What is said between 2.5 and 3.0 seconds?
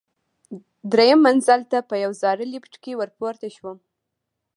لفټ کې